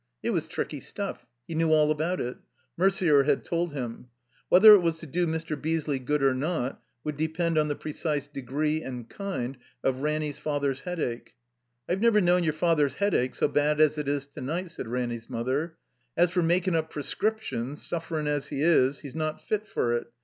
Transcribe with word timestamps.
It 0.23 0.31
was 0.31 0.47
tricky 0.47 0.79
stuff. 0.79 1.27
He 1.47 1.53
knew 1.53 1.71
all 1.71 1.91
about 1.91 2.19
it; 2.19 2.37
Merder 2.75 3.25
had 3.25 3.45
told 3.45 3.73
him. 3.73 4.07
Whether 4.49 4.73
it 4.73 4.79
was 4.79 4.97
to 4.97 5.05
do 5.05 5.27
Mr. 5.27 5.55
Beesley 5.55 6.03
good 6.03 6.23
or 6.23 6.33
not 6.33 6.81
would 7.03 7.17
depend 7.17 7.55
on 7.55 7.67
the 7.67 7.75
precise 7.75 8.25
degree 8.25 8.81
and 8.81 9.07
kind 9.07 9.59
of 9.83 10.01
Ranny's 10.01 10.39
father's 10.39 10.81
Headache. 10.81 11.35
"I've 11.87 12.01
never 12.01 12.19
known 12.19 12.43
your 12.43 12.53
father's 12.53 12.95
Headache 12.95 13.35
so 13.35 13.47
bad 13.47 13.79
as 13.79 13.99
it 13.99 14.07
is 14.07 14.25
to 14.25 14.41
night," 14.41 14.71
said 14.71 14.87
Ranny's 14.87 15.29
mother. 15.29 15.77
"As 16.17 16.31
for 16.31 16.41
makin' 16.41 16.75
up 16.75 16.89
prescriptions, 16.89 17.85
suflerin' 17.87 18.25
as 18.25 18.47
He 18.47 18.63
is, 18.63 19.01
He's 19.01 19.13
not 19.13 19.39
fit 19.47 19.67
for 19.67 19.93
it. 19.93 20.11